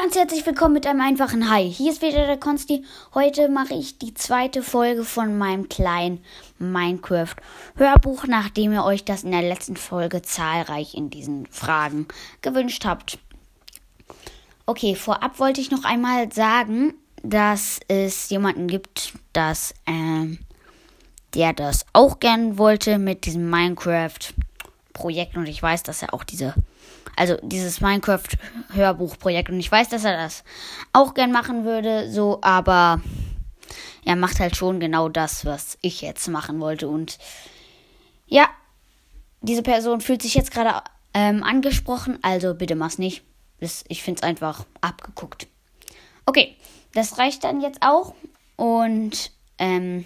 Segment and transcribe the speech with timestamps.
[0.00, 1.68] ganz herzlich willkommen mit einem einfachen Hi.
[1.68, 2.84] Hier ist wieder der Konsti.
[3.14, 6.22] Heute mache ich die zweite Folge von meinem kleinen
[6.60, 12.06] Minecraft-Hörbuch, nachdem ihr euch das in der letzten Folge zahlreich in diesen Fragen
[12.42, 13.18] gewünscht habt.
[14.66, 16.94] Okay, vorab wollte ich noch einmal sagen,
[17.24, 20.38] dass es jemanden gibt, dass, ähm,
[21.34, 23.50] der das auch gern wollte mit diesem
[24.98, 26.54] Minecraft-Projekt und ich weiß, dass er auch diese
[27.16, 29.50] also dieses Minecraft-Hörbuchprojekt.
[29.50, 30.44] Und ich weiß, dass er das
[30.92, 33.00] auch gern machen würde, so, aber
[34.04, 36.88] er macht halt schon genau das, was ich jetzt machen wollte.
[36.88, 37.18] Und
[38.26, 38.48] ja,
[39.40, 43.22] diese Person fühlt sich jetzt gerade ähm, angesprochen, also bitte mach's nicht.
[43.60, 45.48] Das, ich find's einfach abgeguckt.
[46.26, 46.56] Okay,
[46.94, 48.14] das reicht dann jetzt auch.
[48.54, 50.04] Und ähm,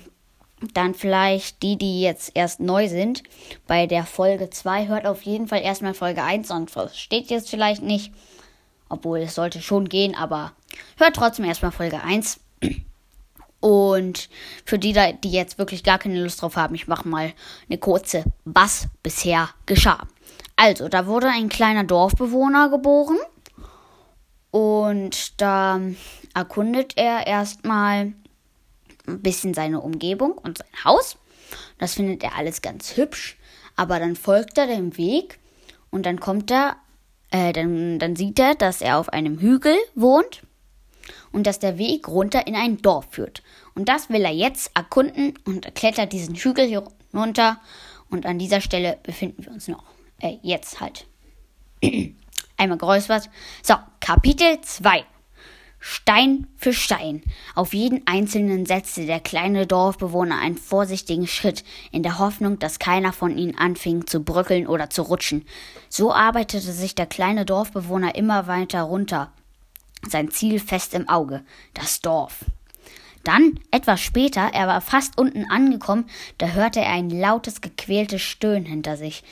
[0.74, 3.22] dann vielleicht die, die jetzt erst neu sind,
[3.66, 7.82] bei der Folge 2, hört auf jeden Fall erstmal Folge 1 und versteht jetzt vielleicht
[7.82, 8.12] nicht.
[8.88, 10.52] Obwohl es sollte schon gehen, aber
[10.96, 12.40] hört trotzdem erstmal Folge 1.
[13.60, 14.28] Und
[14.64, 17.32] für die, die jetzt wirklich gar keine Lust drauf haben, ich mache mal
[17.68, 20.06] eine kurze, was bisher geschah.
[20.56, 23.18] Also, da wurde ein kleiner Dorfbewohner geboren.
[24.50, 25.80] Und da
[26.34, 28.12] erkundet er erstmal
[29.06, 31.16] ein bisschen seine Umgebung und sein Haus.
[31.78, 33.38] Das findet er alles ganz hübsch.
[33.76, 35.38] Aber dann folgt er dem Weg
[35.90, 36.76] und dann kommt er,
[37.30, 40.42] äh, dann, dann sieht er, dass er auf einem Hügel wohnt
[41.32, 43.42] und dass der Weg runter in ein Dorf führt.
[43.74, 47.60] Und das will er jetzt erkunden und er klettert diesen Hügel hier runter.
[48.10, 49.84] Und an dieser Stelle befinden wir uns noch.
[50.20, 51.06] Äh, jetzt halt.
[52.58, 53.30] Einmal geräuspert.
[53.62, 55.04] So, Kapitel 2.
[55.84, 57.24] Stein für Stein.
[57.56, 63.12] Auf jeden einzelnen setzte der kleine Dorfbewohner einen vorsichtigen Schritt, in der Hoffnung, dass keiner
[63.12, 65.44] von ihnen anfing zu bröckeln oder zu rutschen.
[65.88, 69.32] So arbeitete sich der kleine Dorfbewohner immer weiter runter,
[70.08, 71.42] sein Ziel fest im Auge,
[71.74, 72.44] das Dorf.
[73.24, 76.04] Dann, etwas später, er war fast unten angekommen,
[76.38, 79.24] da hörte er ein lautes, gequältes Stöhnen hinter sich.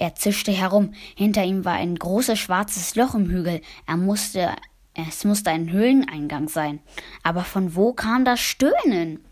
[0.00, 0.92] Er zischte herum.
[1.14, 3.60] Hinter ihm war ein großes schwarzes Loch im Hügel.
[3.86, 4.50] Er musste
[4.94, 6.80] es musste ein Höhleneingang sein.
[7.22, 9.24] Aber von wo kam das Stöhnen?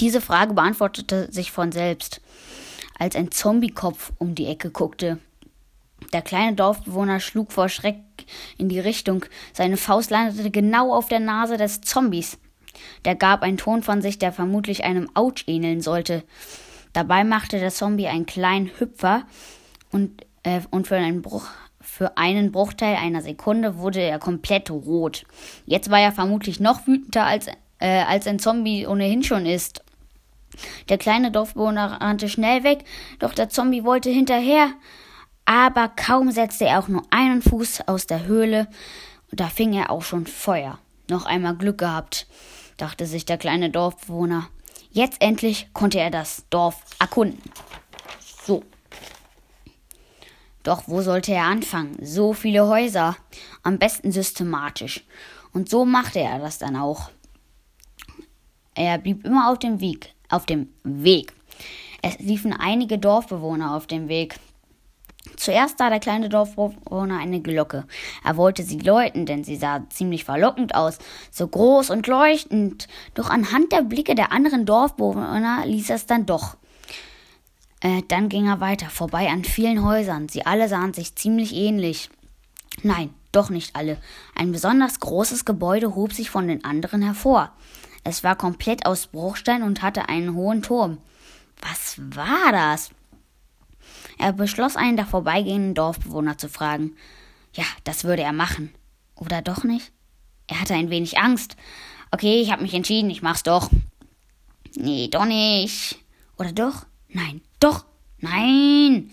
[0.00, 2.20] Diese Frage beantwortete sich von selbst,
[2.98, 5.18] als ein Zombiekopf um die Ecke guckte.
[6.12, 7.96] Der kleine Dorfbewohner schlug vor Schreck
[8.58, 9.24] in die Richtung.
[9.52, 12.38] Seine Faust landete genau auf der Nase des Zombies.
[13.04, 16.24] Der gab einen Ton von sich, der vermutlich einem Autsch ähneln sollte.
[16.92, 19.24] Dabei machte der Zombie einen kleinen Hüpfer
[19.90, 21.46] und, äh, und für einen Bruch
[21.82, 25.24] für einen Bruchteil einer Sekunde wurde er komplett rot.
[25.66, 27.48] Jetzt war er vermutlich noch wütender als,
[27.78, 29.82] äh, als ein Zombie ohnehin schon ist.
[30.88, 32.84] Der kleine Dorfbewohner rannte schnell weg,
[33.18, 34.70] doch der Zombie wollte hinterher.
[35.44, 38.68] Aber kaum setzte er auch nur einen Fuß aus der Höhle,
[39.32, 40.78] da fing er auch schon Feuer.
[41.08, 42.26] Noch einmal Glück gehabt,
[42.76, 44.48] dachte sich der kleine Dorfbewohner.
[44.90, 47.50] Jetzt endlich konnte er das Dorf erkunden.
[48.46, 48.62] So.
[50.62, 51.96] Doch wo sollte er anfangen?
[52.00, 53.16] So viele Häuser.
[53.62, 55.04] Am besten systematisch.
[55.52, 57.10] Und so machte er das dann auch.
[58.74, 60.14] Er blieb immer auf dem Weg.
[60.28, 61.34] Auf dem Weg.
[62.00, 64.38] Es liefen einige Dorfbewohner auf dem Weg.
[65.36, 67.84] Zuerst sah der kleine Dorfbewohner eine Glocke.
[68.24, 70.98] Er wollte sie läuten, denn sie sah ziemlich verlockend aus,
[71.30, 72.88] so groß und leuchtend.
[73.14, 76.56] Doch anhand der Blicke der anderen Dorfbewohner ließ er es dann doch.
[77.82, 80.28] Äh, dann ging er weiter, vorbei an vielen Häusern.
[80.28, 82.10] Sie alle sahen sich ziemlich ähnlich.
[82.82, 83.98] Nein, doch nicht alle.
[84.34, 87.52] Ein besonders großes Gebäude hob sich von den anderen hervor.
[88.04, 90.98] Es war komplett aus Bruchstein und hatte einen hohen Turm.
[91.60, 92.90] Was war das?
[94.18, 96.96] Er beschloss, einen der vorbeigehenden Dorfbewohner zu fragen.
[97.52, 98.72] Ja, das würde er machen.
[99.16, 99.92] Oder doch nicht?
[100.46, 101.56] Er hatte ein wenig Angst.
[102.10, 103.70] Okay, ich habe mich entschieden, ich mach's doch.
[104.74, 105.98] Nee, doch nicht.
[106.38, 106.86] Oder doch?
[107.08, 107.84] Nein, doch,
[108.18, 109.10] nein.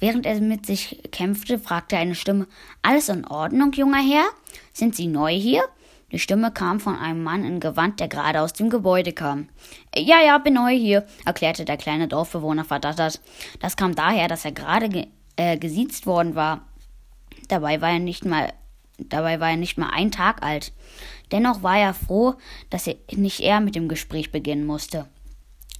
[0.00, 2.46] Während er mit sich kämpfte, fragte eine Stimme,
[2.82, 4.24] alles in Ordnung, junger Herr?
[4.72, 5.62] Sind Sie neu hier?
[6.10, 9.48] Die Stimme kam von einem Mann in Gewand, der gerade aus dem Gebäude kam.
[9.96, 13.20] Ja, ja, bin neu hier, erklärte der kleine Dorfbewohner verdattert.
[13.60, 15.06] Das kam daher, dass er gerade ge
[15.36, 16.66] äh, gesiezt worden war.
[17.48, 18.52] Dabei war er nicht mal
[18.98, 20.72] Dabei war er nicht mal ein Tag alt.
[21.30, 22.34] Dennoch war er froh,
[22.70, 25.06] dass er nicht er mit dem Gespräch beginnen musste.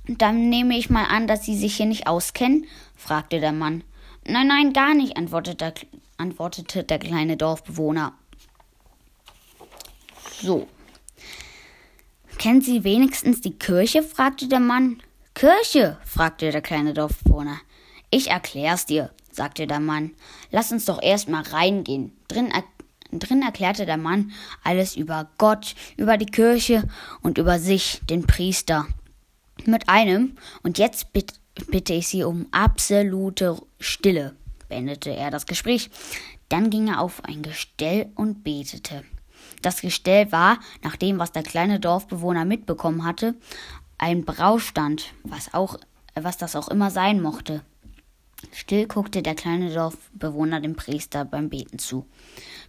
[0.06, 2.66] Dann nehme ich mal an, dass Sie sich hier nicht auskennen?
[2.96, 3.84] fragte der Mann.
[4.26, 5.74] Nein, nein, gar nicht, antwortete,
[6.16, 8.12] antwortete der kleine Dorfbewohner.
[10.40, 10.66] So.
[12.38, 14.02] Kennen Sie wenigstens die Kirche?
[14.02, 15.00] fragte der Mann.
[15.34, 15.98] Kirche?
[16.04, 17.58] fragte der kleine Dorfbewohner.
[18.10, 20.12] Ich erklär's dir, sagte der Mann.
[20.50, 22.12] Lass uns doch erst mal reingehen.
[22.26, 22.52] Drin,
[23.12, 24.32] Drin erklärte der Mann
[24.64, 26.88] alles über Gott, über die Kirche
[27.22, 28.86] und über sich, den Priester.
[29.66, 31.34] Mit einem, und jetzt bitte,
[31.68, 34.34] bitte ich Sie um absolute Stille,
[34.68, 35.90] beendete er das Gespräch.
[36.48, 39.04] Dann ging er auf ein Gestell und betete.
[39.62, 43.34] Das Gestell war, nach dem, was der kleine Dorfbewohner mitbekommen hatte,
[43.98, 45.78] ein Braustand, was auch,
[46.14, 47.62] was das auch immer sein mochte.
[48.52, 52.06] Still guckte der kleine Dorfbewohner dem Priester beim Beten zu,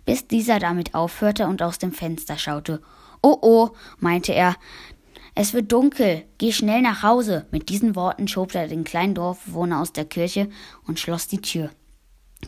[0.05, 2.81] bis dieser damit aufhörte und aus dem Fenster schaute.
[3.23, 3.69] Oh oh,
[3.99, 4.55] meinte er,
[5.35, 7.47] es wird dunkel, geh schnell nach Hause.
[7.51, 10.49] Mit diesen Worten schob er den kleinen Dorfbewohner aus der Kirche
[10.85, 11.71] und schloss die Tür.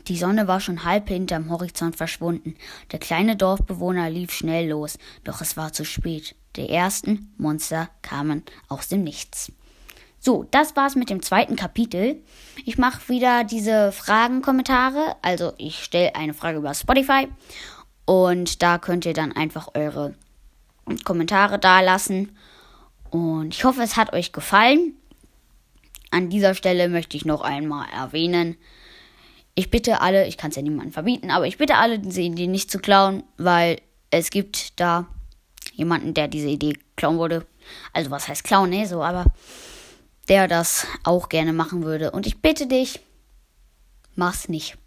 [0.08, 2.56] Die Sonne war schon halb hinterm Horizont verschwunden.
[2.92, 6.36] Der kleine Dorfbewohner lief schnell los, doch es war zu spät.
[6.56, 9.52] Die ersten Monster kamen aus dem Nichts.
[10.20, 12.24] So, das war's mit dem zweiten Kapitel.
[12.66, 15.16] Ich mache wieder diese Fragen-Kommentare.
[15.22, 17.28] Also ich stelle eine Frage über Spotify
[18.06, 20.16] und da könnt ihr dann einfach eure
[21.04, 22.36] Kommentare dalassen.
[23.16, 24.94] Und ich hoffe, es hat euch gefallen.
[26.12, 28.58] An dieser Stelle möchte ich noch einmal erwähnen,
[29.58, 32.48] ich bitte alle, ich kann es ja niemandem verbieten, aber ich bitte alle, diese Idee
[32.48, 33.80] nicht zu klauen, weil
[34.12, 35.08] es gibt da
[35.72, 37.48] jemanden, der diese Idee klauen würde.
[37.94, 38.86] Also was heißt klauen, ne?
[38.86, 39.28] So, aber
[40.28, 42.12] der das auch gerne machen würde.
[42.12, 43.00] Und ich bitte dich,
[44.16, 44.78] mach's nicht.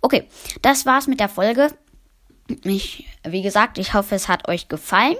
[0.00, 0.26] Okay,
[0.62, 1.68] das war's mit der Folge.
[2.64, 5.16] Ich, wie gesagt, ich hoffe, es hat euch gefallen.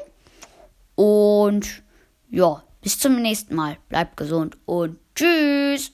[0.94, 1.82] Und
[2.31, 3.79] ja, bis zum nächsten Mal.
[3.88, 5.93] Bleibt gesund und tschüss.